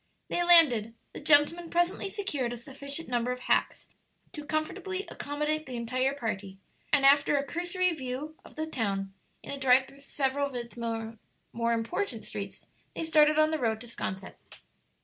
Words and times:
'"They 0.31 0.41
landed, 0.41 0.95
the 1.13 1.19
gentlemen 1.19 1.69
presently 1.69 2.09
secured 2.09 2.53
a 2.53 2.57
sufficient 2.57 3.07
number 3.07 3.31
of 3.31 3.41
hacks 3.41 3.85
to 4.31 4.43
comfortably 4.43 5.05
accommodate 5.09 5.67
the 5.67 5.75
entire 5.75 6.15
party, 6.15 6.57
and 6.91 7.05
after 7.05 7.37
a 7.37 7.43
cursory 7.45 7.93
view 7.93 8.35
of 8.43 8.55
the 8.55 8.65
town, 8.65 9.13
in 9.43 9.51
a 9.51 9.59
drive 9.59 9.85
through 9.85 9.99
several 9.99 10.47
of 10.47 10.55
its 10.55 10.75
more 10.75 11.19
important 11.53 12.25
streets, 12.25 12.65
they 12.95 13.03
started 13.03 13.37
on 13.37 13.51
the 13.51 13.59
road 13.59 13.79
to 13.81 13.87
'Sconset. 13.87 14.33